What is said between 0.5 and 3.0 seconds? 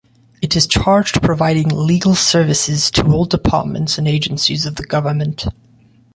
is charged providing legal services